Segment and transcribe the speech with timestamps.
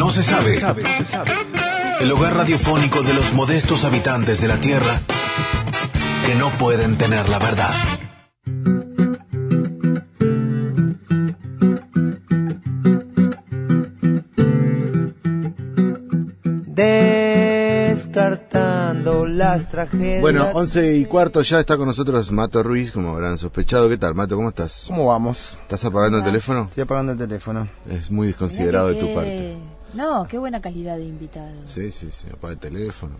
[0.00, 0.58] No se sabe.
[2.00, 4.98] El hogar radiofónico de los modestos habitantes de la Tierra
[6.24, 7.74] que no pueden tener la verdad.
[17.94, 20.22] Descartando las tragedias.
[20.22, 23.86] Bueno, 11 y cuarto ya está con nosotros Mato Ruiz, como habrán sospechado.
[23.90, 24.34] ¿Qué tal, Mato?
[24.34, 24.86] ¿Cómo estás?
[24.88, 25.58] ¿Cómo vamos?
[25.60, 26.68] ¿Estás apagando el teléfono?
[26.70, 27.68] Estoy apagando el teléfono.
[27.86, 29.58] Es muy desconsiderado de tu parte.
[29.94, 31.52] No, qué buena calidad de invitado.
[31.66, 33.14] Sí, sí, sí, apaga el teléfono.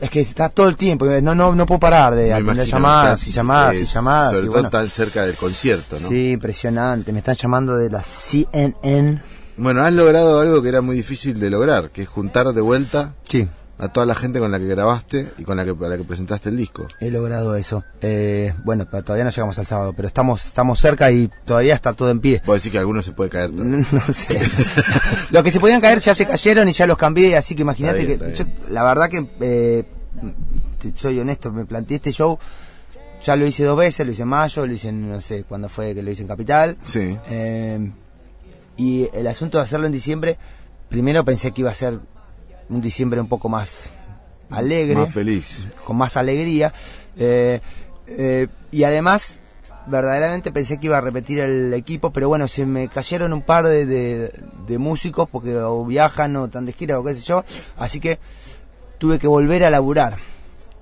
[0.00, 3.30] Es que está todo el tiempo, no no no puedo parar de atender llamadas y
[3.30, 4.32] estás, llamadas eh, y llamadas.
[4.32, 6.08] Sobre y todo tan cerca del concierto, ¿no?
[6.08, 7.12] Sí, impresionante.
[7.12, 9.20] Me están llamando de la CNN.
[9.58, 13.12] Bueno, has logrado algo que era muy difícil de lograr, que es juntar de vuelta
[13.28, 13.46] Sí,
[13.80, 16.50] a toda la gente con la que grabaste y con la que, la que presentaste
[16.50, 16.86] el disco.
[17.00, 17.84] he logrado eso.
[18.00, 22.10] Eh, bueno, todavía no llegamos al sábado, pero estamos estamos cerca y todavía está todo
[22.10, 22.42] en pie.
[22.44, 23.50] Puedo decir que alguno se puede caer.
[23.50, 23.84] todavía.
[23.92, 24.40] No sé.
[25.30, 28.06] Los que se podían caer ya se cayeron y ya los cambié, así que imagínate
[28.06, 29.84] que yo, la verdad que eh,
[30.94, 32.38] soy honesto, me planteé este show,
[33.24, 35.68] ya lo hice dos veces, lo hice en mayo, lo hice en, no sé cuándo
[35.68, 36.76] fue que lo hice en Capital.
[36.82, 37.16] Sí.
[37.28, 37.90] Eh,
[38.76, 40.38] y el asunto de hacerlo en diciembre,
[40.88, 42.00] primero pensé que iba a ser
[42.70, 43.90] un diciembre un poco más
[44.50, 45.64] alegre Más feliz.
[45.84, 46.72] con más alegría.
[47.16, 47.60] eh,
[48.06, 49.42] eh, y además,
[49.86, 53.66] verdaderamente pensé que iba a repetir el equipo, pero bueno, se me cayeron un par
[53.66, 54.32] de, de-
[54.66, 57.44] de músicos porque o viajan o están de gira o qué sé yo.
[57.76, 58.18] Así que
[58.98, 60.16] tuve que volver a laburar.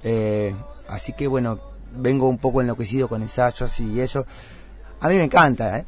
[0.02, 0.54] Eh,
[0.88, 1.58] así que bueno,
[1.96, 4.24] vengo un poco enloquecido con ensayos y eso.
[5.00, 5.84] A mí me encanta,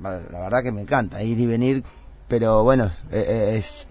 [0.00, 1.82] la verdad que me encanta ir y venir,
[2.28, 3.86] pero bueno, es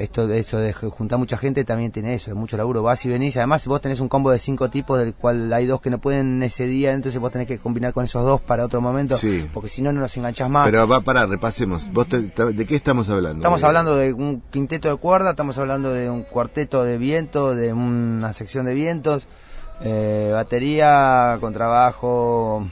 [0.00, 3.10] esto de eso de juntar mucha gente también tiene eso, es mucho laburo, vas y
[3.10, 5.98] venís, además vos tenés un combo de cinco tipos del cual hay dos que no
[6.00, 9.46] pueden ese día, entonces vos tenés que combinar con esos dos para otro momento, Sí.
[9.52, 10.64] porque si no no los enganchás más.
[10.64, 11.92] Pero va para, repasemos.
[11.92, 13.38] ¿Vos te- ¿De qué estamos hablando?
[13.40, 17.72] Estamos hablando de un quinteto de cuerda, estamos hablando de un cuarteto de viento, de
[17.74, 19.22] una sección de vientos,
[19.82, 22.66] eh, batería, contrabajo,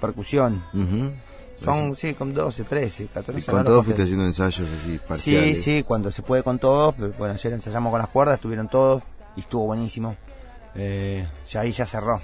[0.00, 0.62] percusión.
[0.74, 1.12] Ujú.
[1.64, 3.40] Son, sí, con 12, 13, 14.
[3.40, 5.62] Y no con todos fuiste haciendo ensayos así Sí, parciales.
[5.62, 6.94] sí, cuando se puede con todos.
[6.96, 9.02] Bueno, ayer ensayamos con las cuerdas, estuvieron todos
[9.36, 10.16] y estuvo buenísimo.
[10.74, 12.20] Eh, ya ahí ya cerró.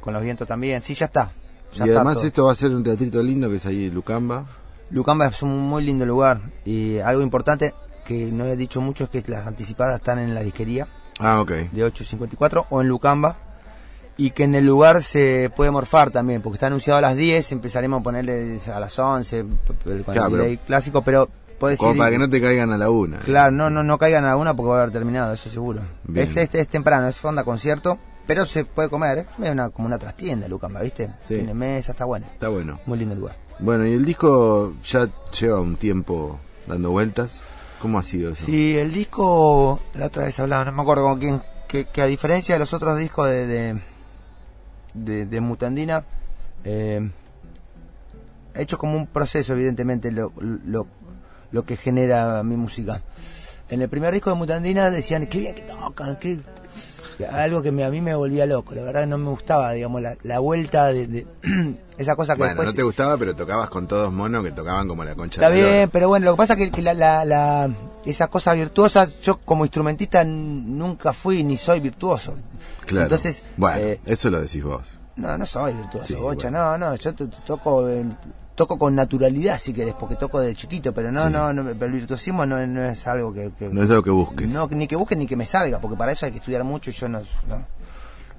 [0.00, 0.82] Con los vientos también.
[0.82, 1.32] Sí, ya está.
[1.74, 2.26] Ya y está además todo.
[2.26, 4.46] esto va a ser un teatrito lindo que es ahí en Lucamba.
[4.90, 6.40] Lucamba es un muy lindo lugar.
[6.64, 7.74] Y algo importante
[8.06, 11.50] que no he dicho mucho es que las anticipadas están en la disquería Ah, ok.
[11.50, 13.36] de 8.54 o en Lucamba.
[14.22, 17.52] Y que en el lugar se puede morfar también, porque está anunciado a las 10,
[17.52, 19.46] empezaremos a ponerle a las 11 el-
[19.84, 22.76] Claro, el pero- delay clásico, pero puede Como ser para que no te caigan a
[22.76, 23.20] la una.
[23.20, 25.80] Claro, no, no, no caigan a una porque va a haber terminado, eso seguro.
[26.04, 26.26] Bien.
[26.26, 29.98] Es, este es temprano, es fonda concierto, pero se puede comer, es una, como una
[29.98, 31.06] trastienda Lucamba, ¿viste?
[31.26, 31.36] Sí.
[31.36, 32.26] Tiene mesa, está bueno.
[32.32, 32.78] Está bueno.
[32.86, 33.36] Muy lindo el lugar.
[33.58, 37.44] Bueno, y el disco ya lleva un tiempo dando vueltas.
[37.80, 38.44] ¿Cómo ha sido eso?
[38.44, 42.06] Sí, el disco, la otra vez hablaba, no me acuerdo con quién, que, que a
[42.06, 43.80] diferencia de los otros discos de, de,
[44.94, 46.04] de, Mutandina,
[46.64, 47.10] eh,
[48.54, 50.86] he hecho como un proceso, evidentemente, lo, lo,
[51.52, 53.02] lo que genera mi música.
[53.68, 56.40] En el primer disco de Mutandina decían, qué bien que tocan, qué...
[57.26, 60.16] Algo que me- a mí me volvía loco, la verdad no me gustaba, digamos, la,
[60.22, 61.26] la vuelta de, de
[61.98, 62.68] esa cosa que Bueno, después...
[62.68, 65.56] no te gustaba, pero tocabas con todos monos que tocaban como la concha Está de
[65.56, 65.76] la lora.
[65.76, 67.70] bien, pero bueno, lo que pasa es que, que la, la- la-
[68.04, 72.34] esa cosa virtuosa, yo como instrumentista nunca fui ni soy virtuoso.
[72.86, 73.04] Claro.
[73.04, 74.86] Entonces, bueno, eh, eso lo decís vos.
[75.16, 76.78] no, no soy virtuoso, Sí, bocha, bueno.
[76.78, 77.86] no, no, yo to- to- toco
[78.60, 81.32] toco con naturalidad si querés, porque toco de chiquito, pero no, Sí.
[81.32, 84.10] no, no, pero el virtuosismo no, no es algo que, que- No es algo que
[84.10, 84.46] busques.
[84.46, 86.90] no, ni que busque ni que me salga, porque para eso hay que estudiar mucho
[86.90, 87.64] y yo no, no-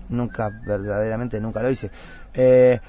[0.10, 1.90] nunca, verdaderamente nunca lo hice.
[2.36, 2.80] Eh,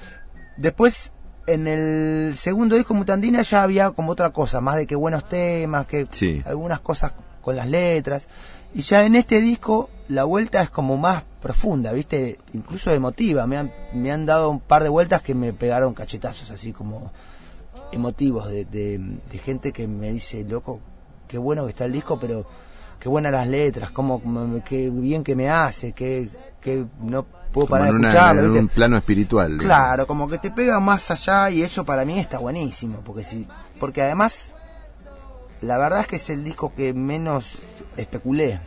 [0.57, 1.11] después,
[1.47, 5.87] en el segundo disco Mutandina ya había como otra cosa, más de que buenos temas,
[5.87, 6.43] que Sí.
[6.45, 8.27] algunas cosas con las letras.
[8.75, 12.39] Y ya en este disco la vuelta es como más profunda, ¿viste?
[12.53, 13.45] Incluso emotiva.
[13.45, 17.11] Me han, me han dado un par de vueltas que me pegaron cachetazos así como
[17.91, 18.97] emotivos de, de-
[19.31, 20.79] de gente que me dice, loco,
[21.27, 22.45] qué bueno que está el disco, pero
[22.99, 24.21] qué buenas las letras, cómo,
[24.65, 26.29] qué bien que me hace, que,
[26.61, 28.59] que no puedo Como parar en, de una- en ¿viste?
[28.59, 29.57] un plano espiritual.
[29.59, 29.65] digamos.
[29.67, 33.45] Claro, como que te pega más allá y eso para mí está buenísimo, porque si,
[33.79, 34.51] porque además
[35.61, 37.45] la verdad es que es el disco que menos
[37.97, 38.59] especulé.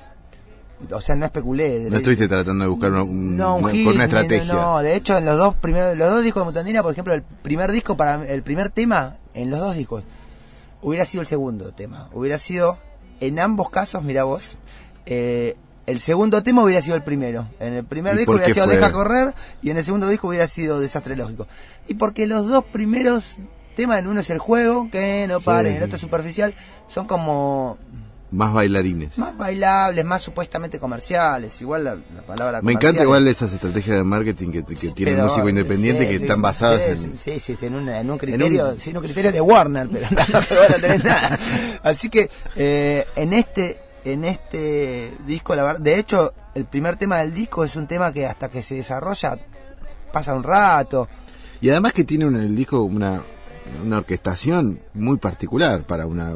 [0.93, 1.79] O sea, no especulé.
[1.81, 4.13] de- No estuviste tratando de buscar una, un- no, un una- hit, con una ni-
[4.13, 4.53] estrategia.
[4.55, 7.23] No, de hecho en los dos primeros, los dos discos de Mutandina, por ejemplo, el
[7.23, 10.03] primer disco para el primer tema en los dos discos
[10.83, 12.09] hubiera sido el segundo tema.
[12.13, 12.79] Hubiera sido
[13.21, 14.59] en ambos casos, mira vos,
[15.07, 15.57] eh,
[15.87, 17.49] el segundo tema hubiera sido el primero.
[17.59, 18.77] En el primer ¿Y disco hubiera sido fue?
[18.77, 21.47] Deja correr y en el segundo disco hubiera sido Desastre lógico.
[21.89, 23.37] Y porque los dos primeros
[23.77, 25.77] temas, en uno es el juego, que no pare, Sí.
[25.77, 26.55] el otro es superficial,
[26.89, 27.79] son como
[28.33, 29.17] Más bailarines.
[29.19, 33.97] más bailables, más supuestamente comerciales, igual la, la palabra Me encanta igual es- esas estrategias
[33.99, 36.91] de marketing que, que tiene el pero, músico independiente sí, que sí, están basadas sí,
[36.91, 37.17] en...
[37.19, 39.89] sí, sí, sí, en, una- en un criterio, un- sí, en un criterio de Warner,
[39.91, 41.39] pero no, no van a tener nada.
[41.85, 47.19] Así que eh, en este en este disco, la verdad, de hecho, el primer tema
[47.19, 49.39] del disco es un tema que hasta que se desarrolla
[50.13, 51.09] pasa un rato.
[51.61, 53.23] Y además que tiene un- el disco una,
[53.85, 56.35] una orquestación muy particular para una,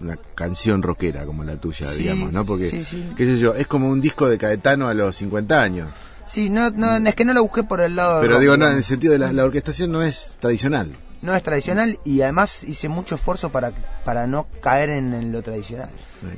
[0.00, 2.44] una canción rockera como la tuya, Sí, digamos, ¿no?
[2.44, 3.12] Porque, sí, sí.
[3.16, 5.88] qué sé yo, es como un disco de Caetano a los 50 años.
[6.26, 8.20] Sí, no, no, es que no lo busqué por el lado.
[8.20, 10.96] Pero rock, digo, no, en el sentido de la, la orquestación no es tradicional.
[11.22, 13.72] no es tradicional y además hice mucho esfuerzo para,
[14.04, 15.90] para no caer en, en lo tradicional.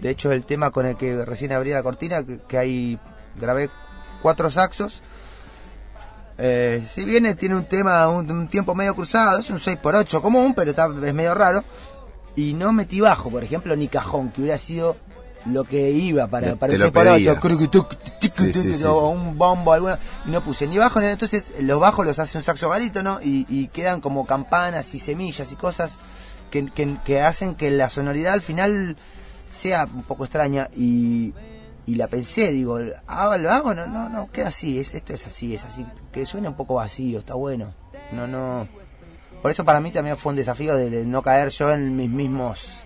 [0.02, 2.99] De hecho, el tema con el que recién abrí la cortina, que, que ahí
[3.40, 3.70] grabé
[4.22, 5.02] cuatro saxos,
[6.40, 10.54] eh, si bien tiene un tema, un, un tiempo medio cruzado, es un 6x8 común,
[10.54, 11.64] pero está, es medio raro,
[12.38, 14.96] y no metí bajo, por ejemplo, ni cajón, que hubiera sido
[15.46, 17.35] lo que iba para, para un lo pedía.
[17.35, 20.79] 6x8, cruc, tuc, tic, Sí, sí, sí, o un bombo, alguna, y no puse ni
[20.79, 24.94] bajo, ni entonces los bajos los hace un saxo barítono y, y quedan como campanas
[24.94, 25.99] y semillas y cosas
[26.52, 28.96] que, que, que hacen que la sonoridad al final
[29.52, 31.35] sea un poco extraña y,
[31.87, 33.75] y la pensé, digo, ¿hago, ¿lo hago?
[33.75, 36.75] No, no, no, queda así, es, esto es así, es así, que suene un poco
[36.75, 37.75] vacío, está bueno.
[38.12, 38.69] No, no.
[39.43, 42.11] Por eso para mí también fue un desafío de, de no caer yo en mis
[42.11, 42.85] mismos,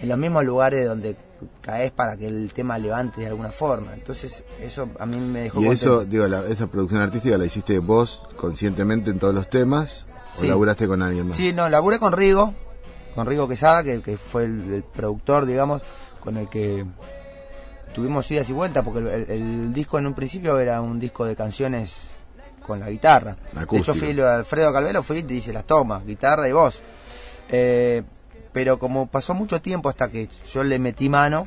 [0.00, 1.16] en los mismos lugares donde
[1.60, 3.92] caes para que el tema levante de alguna forma.
[3.94, 6.10] Entonces eso a mí me dejó Y eso, contento.
[6.12, 10.06] digo, la- esa producción artística la hiciste vos conscientemente en todos los temas
[10.36, 10.46] o Sí.
[10.48, 11.36] laburaste con alguien más.
[11.36, 12.54] Sí, no, laburé con Rigo,
[13.16, 15.82] con Rigo Quesada, que, que fue el, el productor, digamos,
[16.20, 16.86] con el que
[17.92, 21.24] tuvimos idas y vueltas, porque el, el- el disco en un principio era un disco
[21.24, 22.08] de canciones
[22.62, 23.36] con la guitarra.
[23.76, 26.80] De hecho, fui Alfredo Calvelo, fui y te dice las tomas, guitarra y voz.
[27.48, 28.02] Eh,
[28.52, 31.46] pero como pasó mucho tiempo hasta que yo le metí mano,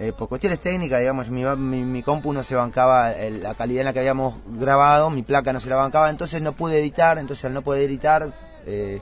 [0.00, 3.80] eh, por cuestiones técnicas, digamos, mi, mi, mi compu no se bancaba el- la calidad
[3.80, 7.18] en la que habíamos grabado, mi placa no se la bancaba, entonces no pude editar,
[7.18, 8.30] entonces al no poder editar,
[8.66, 9.00] eh,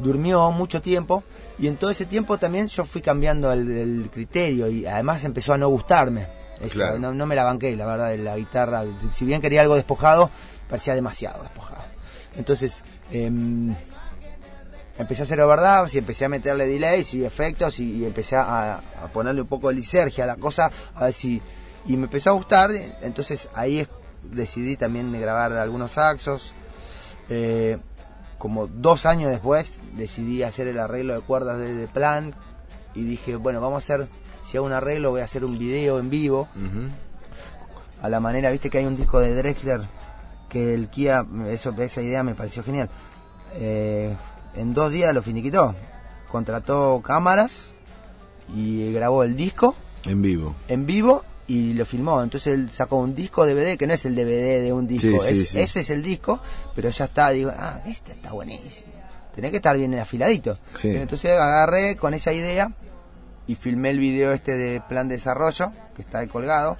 [0.00, 1.22] durmió mucho tiempo
[1.58, 5.52] y en todo ese tiempo también yo fui cambiando el, el criterio y además empezó
[5.52, 6.26] a no gustarme.
[6.70, 6.98] Claro.
[6.98, 8.84] no, no me la banqué, la verdad, de la guitarra.
[9.10, 10.30] Si- bien quería algo despojado,
[10.68, 11.82] parecía demasiado despojado.
[12.36, 13.74] Entonces, em,
[14.98, 18.76] empecé a hacer overdubs y empecé a meterle delays y efectos y, y empecé a,
[18.76, 21.42] a ponerle un poco de lisergia a la cosa, a ver si...
[21.86, 22.70] Y me empezó a gustar,
[23.00, 23.84] entonces ahí
[24.22, 26.54] decidí también de grabar algunos saxos.
[27.28, 27.76] Eh,
[28.38, 32.34] como dos años después decidí hacer el arreglo de cuerdas de, de plan
[32.94, 34.08] y dije, bueno, vamos a hacer,
[34.44, 36.48] si hago un arreglo voy a hacer un video en vivo
[38.00, 39.80] a la manera, viste que hay un disco de Drexler
[40.48, 42.90] que el Kia, eso, esa idea me pareció genial.
[43.54, 44.14] Eh,
[44.54, 45.74] en dos días lo finiquitó.
[46.30, 47.66] Contrató cámaras
[48.54, 49.74] y grabó el disco
[50.04, 50.54] En vivo.
[50.68, 52.22] en vivo y lo filmó.
[52.22, 55.34] Entonces él sacó un disco DVD que no es el DVD de un disco, Sí,
[55.36, 55.60] sí, es- sí.
[55.60, 56.40] ese es el disco,
[56.74, 57.30] pero ya está.
[57.30, 58.88] Digo, ah, este está buenísimo.
[59.34, 60.58] Tenés que estar bien afiladito.
[60.82, 62.70] Entonces agarré con esa idea
[63.46, 66.76] y filmé el video este de plan de desarrollo, que está ahí colgado,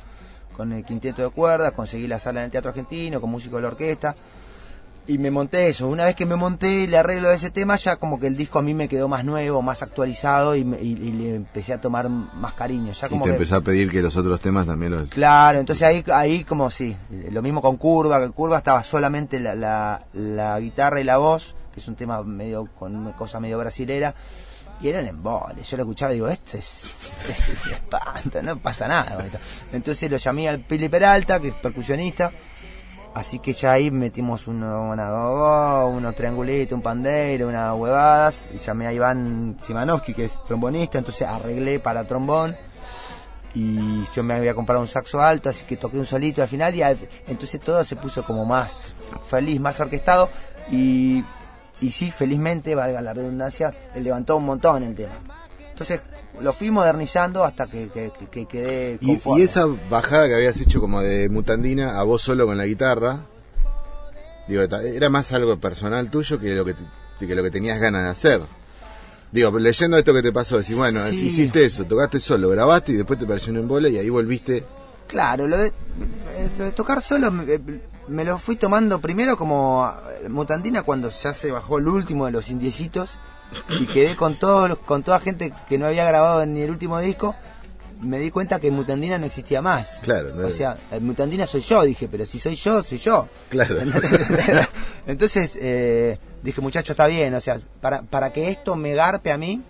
[0.56, 3.62] con el quinteto de cuerdas, conseguí la sala en el Teatro Argentino, con músico de
[3.62, 4.14] la orquesta,
[5.04, 5.88] y me monté eso.
[5.88, 8.60] Una vez que me monté el arreglo de ese tema, ya como que el disco
[8.60, 11.80] a mí me quedó más nuevo, más actualizado, y, me- y- y le empecé a
[11.80, 12.92] tomar más cariño.
[12.92, 15.08] Ya Y como te que- empezó a pedir que los otros temas también los...
[15.08, 16.96] Claro, entonces ahí, ahí como sí,
[17.32, 21.56] lo mismo con Curva, que Curva estaba solamente la, la, la guitarra y la voz,
[21.74, 24.14] que es un tema medio con una cosa medio brasilera,
[24.82, 25.62] y eran embole.
[25.62, 26.94] Yo lo escuchaba y digo, esto es,
[27.28, 29.16] es, es espanto, no pasa nada.
[29.16, 29.38] con esto.
[29.72, 32.32] Entonces lo llamé al Pili Peralta, que es percusionista,
[33.14, 38.88] así que ya ahí metimos uno, una unos triangulitos, un pandeiro, unas huevadas, y llamé
[38.88, 42.56] a Iván Simanowski, que es trombonista, entonces arreglé para trombón
[43.54, 46.74] y yo me había comprado un saxo alto, así que toqué un solito al final
[46.74, 46.82] y
[47.26, 48.94] entonces todo se puso como más
[49.28, 50.30] feliz, más orquestado
[50.70, 51.22] y,
[51.82, 55.12] y sí, felizmente, valga la redundancia, le levantó un montón el tema.
[55.70, 56.00] Entonces
[56.40, 60.58] lo fui modernizando hasta que, que, que- que quedé Y, y esa bajada que habías
[60.60, 63.20] hecho como de mutandina a vos solo con la guitarra,
[64.48, 68.04] digo, era más algo personal tuyo que lo que, te- que lo que tenías ganas
[68.04, 68.42] de hacer.
[69.30, 71.26] Digo, leyendo esto que te pasó, decís, bueno, Sí.
[71.26, 74.64] hiciste eso, tocaste solo, grabaste y después te pareció un embole y ahí volviste.
[75.06, 77.30] Claro, lo de, eh, lo de tocar solo
[78.08, 79.90] me, lo fui tomando primero como
[80.22, 83.18] eh, mutandina cuando ya se bajó el último de los indiecitos
[83.80, 87.34] y quedé con todos con toda gente que no había grabado ni el último disco.
[88.00, 90.00] me di cuenta que Mutandina no existía más.
[90.02, 93.28] Claro, no- O sea, eh, Mutandina soy yo, dije, pero si soy yo, soy yo.
[93.48, 93.76] Claro.
[95.06, 99.38] Entonces eh, dije, muchacho, está bien, o sea, para, para que esto me garpe a
[99.38, 99.62] mí,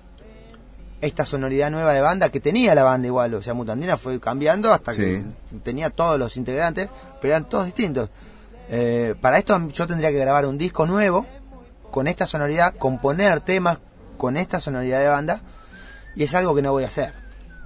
[1.03, 4.73] esta sonoridad nueva de banda que tenía la banda igual, o sea, Mutandina fue cambiando
[4.73, 5.19] hasta que
[5.51, 5.59] Sí.
[5.63, 6.89] tenía todos los integrantes,
[7.21, 8.09] pero eran todos distintos.
[8.71, 11.27] Eh, para esto yo tendría que grabar un disco nuevo,
[11.91, 13.79] con esta sonoridad, componer temas
[14.17, 15.41] con esta sonoridad de banda,
[16.15, 17.13] y es algo que no voy a hacer.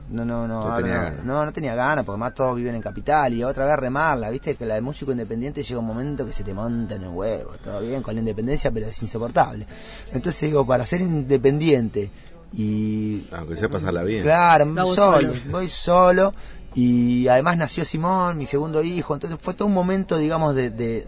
[0.09, 1.25] No, no, no, No tenía no, ganas.
[1.25, 4.55] no, no tenía ganas, porque más todos viven en capital y otra vez remarla, viste
[4.55, 7.51] que la de músico independiente llega un momento que se te monta en el huevo,
[7.63, 9.67] todo bien con la independencia, pero es insoportable.
[10.13, 12.11] Entonces digo, para ser independiente
[12.53, 14.23] y Aunque sea pasarla bien.
[14.23, 16.35] Claro, solo, voy solo
[16.75, 21.07] y además nació Simón, mi segundo hijo, entonces fue todo un momento, digamos, de, de,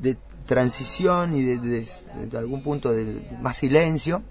[0.00, 1.88] de transición y de, de-
[2.30, 4.22] de algún punto de más silencio.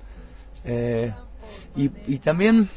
[0.63, 1.11] Eh,
[1.75, 2.69] y, y también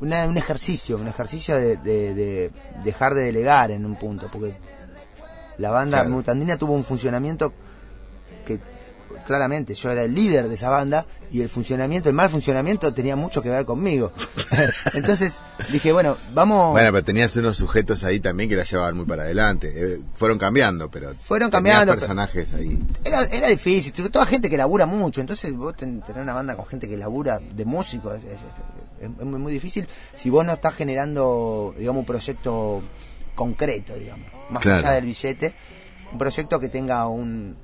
[0.00, 2.50] una- un ejercicio, un ejercicio de, de- de
[2.82, 4.54] dejar de delegar en un punto, porque
[5.58, 6.10] la banda Claro.
[6.14, 7.52] Mutandina tuvo un funcionamiento
[8.46, 8.58] que
[9.30, 13.14] claramente yo era el líder de esa banda y el funcionamiento, el mal funcionamiento tenía
[13.14, 14.10] mucho que ver conmigo.
[14.94, 16.72] Entonces dije, bueno, vamos...
[16.72, 19.72] Bueno, pero tenías unos sujetos ahí también que la llevaban muy para adelante.
[19.72, 21.14] Eh, fueron cambiando, pero.
[21.14, 22.76] Fueron cambiando, personajes ahí.
[23.04, 26.66] Era, era difícil, toda gente que labura mucho, entonces vos ten- tener una banda con
[26.66, 30.54] gente que labura de músicos es, es- es- es muy, muy difícil si vos no
[30.54, 32.82] estás generando, digamos, un proyecto
[33.36, 34.78] concreto, digamos, más Claro.
[34.78, 35.54] allá del billete,
[36.12, 37.56] un proyecto que tenga un,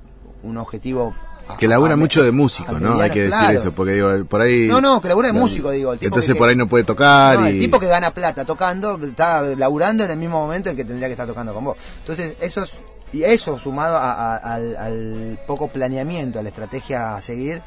[0.43, 1.13] un objetivo...
[1.57, 2.99] Que labura mucho de músico, ¿no?
[2.99, 3.57] Hay que decir claro.
[3.59, 4.67] eso, porque digo, por ahí.
[4.67, 6.67] No, no, que labura de la- músico, digo, el tipo Entonces que- por ahí no
[6.67, 7.53] puede tocar No, y.
[7.53, 11.07] el tipo que gana plata tocando está laburando en el mismo momento en que tendría
[11.07, 11.77] que estar tocando con vos.
[11.99, 12.71] Entonces, eso es-
[13.13, 17.61] y eso sumado a- a- al, al poco planeamiento, a la estrategia a seguir,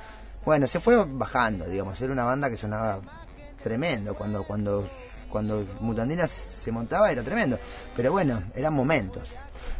[0.45, 3.01] bueno, se fue bajando, digamos, era una banda que sonaba
[3.63, 4.87] tremendo cuando cuando
[5.31, 7.59] cuando Mutandina se se montaba era tremendo,
[7.97, 9.29] pero bueno, eran momentos.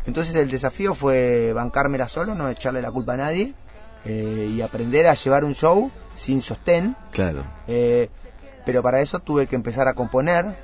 [0.07, 3.53] Entonces el desafío fue bancármela solo, no echarle la culpa a nadie
[4.05, 7.43] eh, y aprender a llevar un show sin sostén Claro.
[7.67, 8.09] eh,
[8.65, 10.55] pero para eso tuve que empezar a componer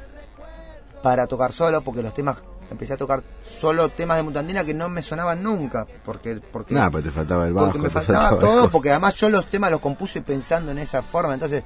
[1.02, 2.36] para tocar solo, porque los temas
[2.70, 3.22] empecé a tocar
[3.60, 7.46] solo temas de Mutandina que no me sonaban nunca, porque porque Nada, pero te faltaba
[7.46, 7.66] el bajo.
[7.66, 11.02] porque me faltaba faltaba todo, porque además yo los temas los compuse pensando en esa
[11.02, 11.62] forma, entonces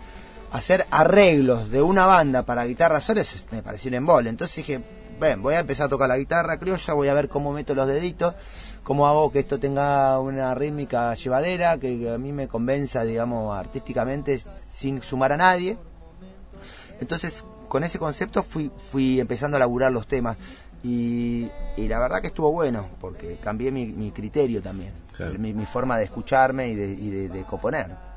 [0.53, 4.83] hacer arreglos de una banda para guitarra sola me pareció un embole, entonces dije,
[5.19, 7.87] ven, voy a empezar a tocar la guitarra criolla, voy a ver cómo meto los
[7.87, 8.35] deditos,
[8.83, 13.57] cómo hago que esto tenga una rítmica llevadera, que, que a mí me convenza, digamos,
[13.57, 15.77] artísticamente sin sumar a nadie.
[17.01, 20.37] Entonces, con ese concepto fui, fui empezando a laburar los temas.
[20.83, 25.39] Y, y la verdad que estuvo bueno, porque cambié mi, mi criterio también, Claro.
[25.39, 28.10] mi, mi forma de escucharme y de, y de- de componer.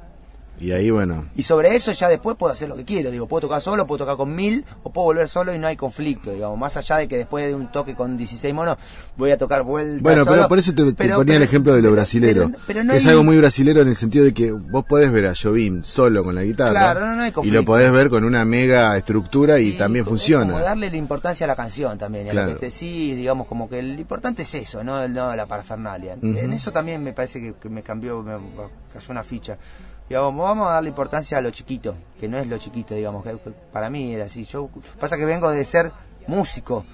[0.59, 1.25] Y ahí, bueno.
[1.35, 3.99] Y sobre eso ya después puedo hacer lo que quiero, digo, puedo tocar solo, puedo
[3.99, 7.07] tocar con mil, o puedo volver solo y no hay conflicto, digamos, más allá de
[7.07, 8.77] que después de un toque con 16 monos
[9.17, 11.49] voy a tocar vuelta Bueno, solo, pero por eso te, te pero- ponía el pero-
[11.49, 12.49] ejemplo de lo pero- brasilero.
[12.49, 12.57] no
[12.91, 15.33] que es hay- algo muy brasilero en el sentido de que vos podés ver a
[15.35, 16.71] Jovim solo con la guitarra.
[16.71, 17.59] Claro, no, no hay y conflicto.
[17.59, 20.53] lo podés ver con una mega estructura y Sí, también como- funciona.
[20.53, 22.49] Como darle la importancia a la canción también, y a Claro.
[22.51, 26.15] lo que te sí, digamos, como que lo importante es eso, no, no la parafernalia.
[26.15, 26.37] Ujú.
[26.37, 28.33] En eso también me parece que, que me cambió, me
[28.93, 29.57] cayó una ficha.
[30.09, 33.31] Digamos, vamos a darle importancia a lo chiquito, que no es lo chiquito, digamos, que,
[33.71, 34.43] para mí era así.
[34.45, 34.69] Yo
[34.99, 35.91] pasa que vengo de ser
[36.27, 36.85] músico,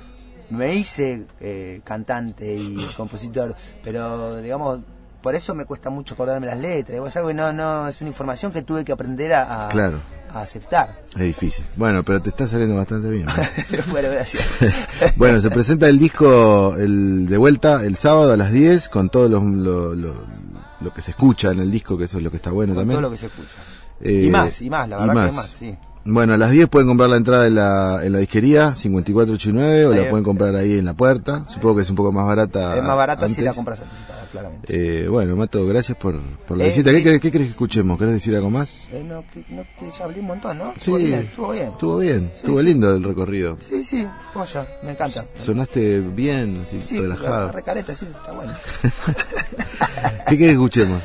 [0.50, 4.80] me hice eh, cantante y compositor, pero digamos,
[5.22, 7.00] por eso me cuesta mucho acordarme las letras.
[7.06, 9.98] Es algo que no, no, es una información que tuve que aprender a, a- Claro.
[10.32, 11.01] a aceptar.
[11.16, 11.66] Es difícil.
[11.75, 13.25] Bueno, pero te está saliendo bastante bien.
[13.25, 13.34] ¿no?
[13.92, 14.48] bueno, gracias.
[15.18, 19.28] bueno, se presenta el disco el de vuelta el sábado a las 10 con todo
[19.28, 20.38] lo, lo, lo-
[20.82, 22.82] lo que se escucha en el disco, que eso es lo que está bueno con
[22.82, 23.00] también.
[23.00, 23.58] todo lo que se escucha.
[24.02, 25.30] Eh, y más, y más, la verdad más.
[25.30, 25.78] que más, sí.
[26.06, 29.94] Bueno, a las 10 pueden comprar la entrada en la, en la disquería 5489 o
[29.94, 31.44] la pueden comprar ahí en la puerta.
[31.48, 32.78] Supongo que es un poco más barata.
[32.78, 35.04] es más barata si la compras anticipada, claramente.
[35.04, 36.92] Eh, bueno, Mato, gracias por, por la Eh, visita.
[36.92, 37.98] ¿Qué, querés, ¿Qué querés que escuchemos?
[37.98, 38.88] ¿Querés decir algo más?
[38.92, 40.74] Eh, no, que, no, que ya hablé un montón, ¿no?
[40.74, 41.70] Sí, Estuvo bien, estuvo bien.
[41.70, 42.66] Estuvo bien, Sí, estuvo sí.
[42.66, 43.58] lindo el recorrido.
[43.68, 45.26] Sí, sí, joya, me encanta.
[45.38, 47.52] Sonaste bien, así, sí, relajado.
[47.52, 48.54] recareta, sí, está bueno.
[50.28, 51.02] ¿Qué querés que escuchemos?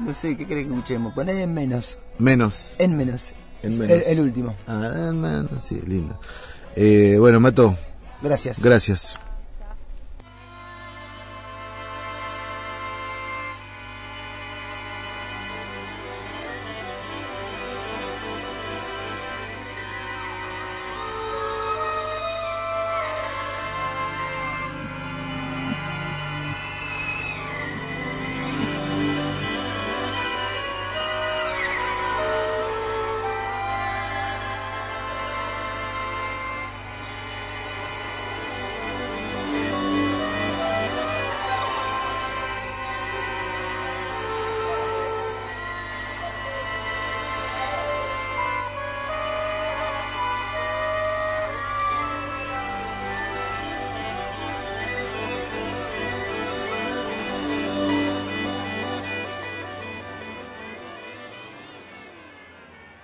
[0.00, 1.12] no sé, ¿qué querés que escuchemos?
[1.14, 2.74] Poné en menos, Menos.
[2.78, 3.32] en menos.
[3.62, 3.96] En menos.
[4.06, 4.56] El, el último.
[4.66, 6.18] Ah, man, sí, lindo.
[6.74, 7.76] Eh, bueno, Mato,
[8.20, 8.60] Gracias.
[8.62, 9.14] gracias.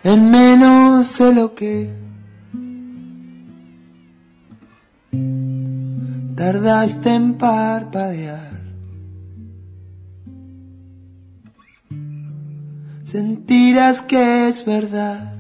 [0.09, 1.91] En menos de lo que
[6.35, 8.59] tardaste en parpadear.
[13.05, 15.35] Sentirás que es verdad.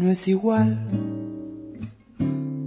[0.00, 0.78] No es igual.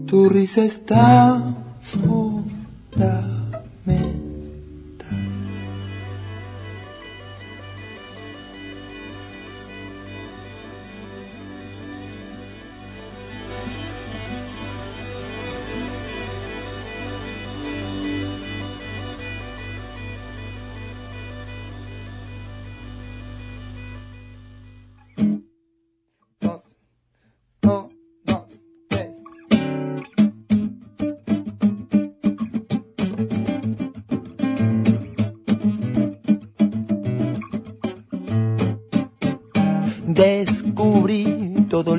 [0.06, 1.42] Tu risa está
[1.82, 3.33] fundamental.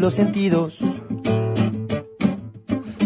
[0.05, 0.77] Los sentidos.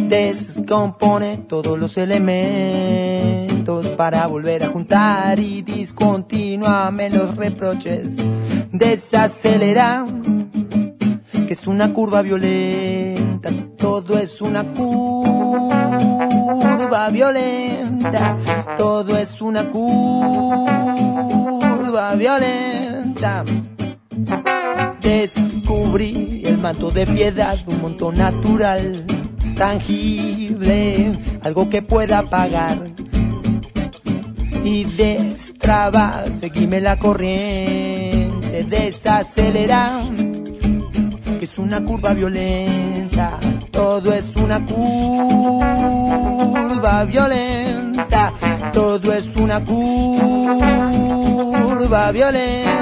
[0.09, 8.17] Descompone todos los elementos para volver a juntar y discontinuame los reproches.
[8.73, 10.09] Desacelera,
[11.47, 13.53] que es una curva violenta.
[13.77, 16.19] Todo es una curva
[17.13, 18.37] violenta.
[18.77, 20.97] Todo es una curva
[22.17, 23.45] violenta.
[25.79, 29.05] Descubrí el manto de piedad, un monto natural,
[29.57, 32.91] tangible, algo que pueda pagar.
[34.64, 40.03] Y destraba, seguime la corriente, desacelera,
[41.38, 43.38] que es una curva violenta,
[43.71, 45.95] todo es una curva
[47.05, 48.33] violenta,
[48.73, 50.91] todo es una curva
[52.11, 52.78] violenta.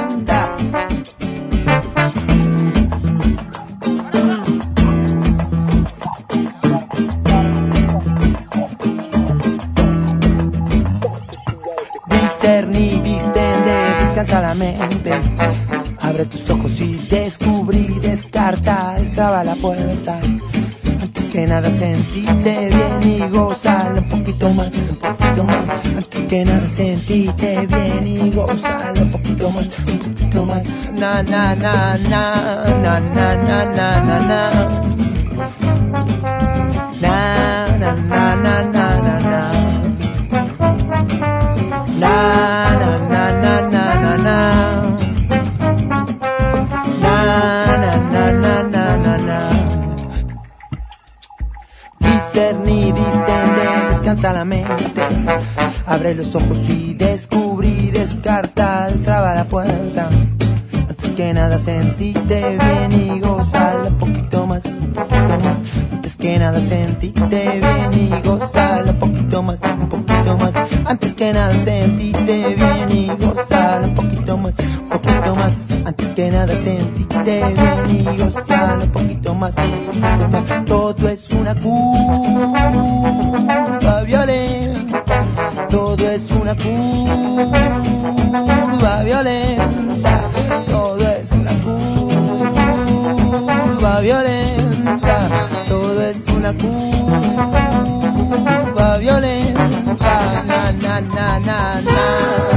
[14.47, 15.11] Descansa la mente.
[16.01, 20.21] Abre tus ojos y descubrí, descarta, destraba la puerta.
[21.01, 25.87] Antes que nada sentíte bien y gozala un poquito más, un poquito más.
[25.97, 30.63] Antes que nada sentíte bien y gozala un poquito más, un poquito más.
[30.95, 34.21] Na na na na na na na na.
[34.21, 35.16] Na
[54.07, 54.85] descansa la mente.
[55.85, 60.09] Abre los ojos y descubrí, descarta, destraba la puerta.
[60.88, 65.59] Antes que nada sentíte bien y gozala un poquito más, un poquito más.
[65.92, 70.53] Antes que nada sentíte bien y gozala un poquito más, un poquito más.
[70.85, 75.53] Antes que nada sentíte bien y gozalo un poquito más, un poquito más.
[75.85, 80.65] Antes que nada sentíte bien y gozalo un poquito más, un poquito más.
[80.65, 82.71] Todo es una curva
[84.07, 85.25] violenta,
[85.71, 87.73] todo es una curva
[89.03, 90.21] violenta,
[90.69, 91.53] todo es una
[93.75, 95.29] curva violenta,
[95.69, 96.87] todo es una curva
[101.38, 102.56] na na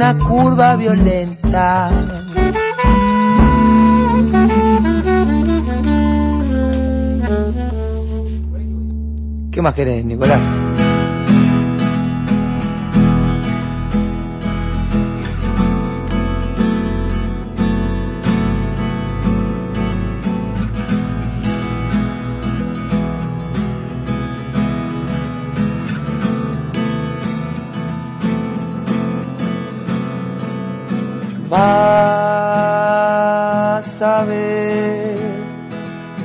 [0.00, 1.90] una curva violenta.
[9.52, 10.59] ¿Qué más querés, Nicolás?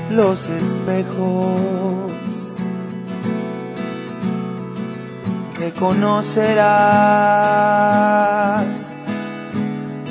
[0.09, 2.11] Los espejos,
[5.57, 6.35] reconocerás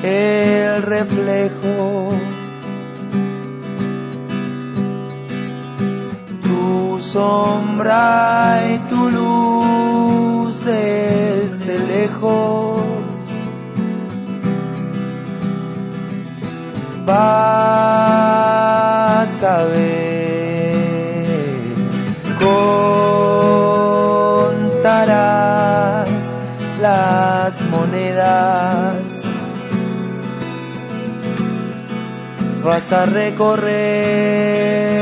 [0.03, 2.15] el reflejo.
[6.43, 12.74] Tu sombra y tu luz desde lejos.
[17.07, 17.17] Vas
[19.43, 20.65] a ver,
[24.89, 26.09] contarás
[26.81, 29.03] las monedas,
[32.63, 34.94] vas a recorrer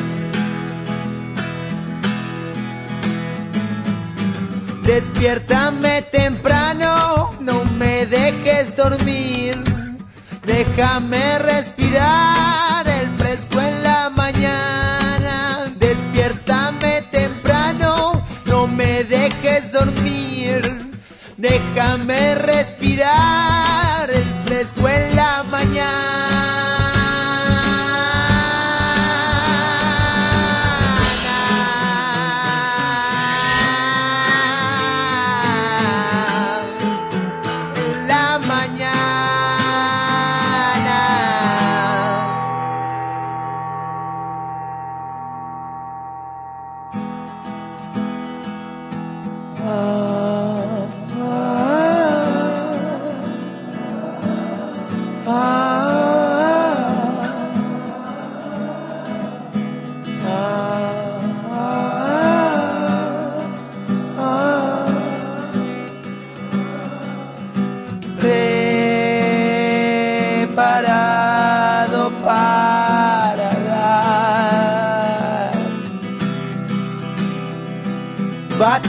[4.84, 9.56] Despiértame temprano, no me dejes dormir,
[10.44, 11.73] déjame respirar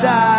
[0.06, 0.35] side.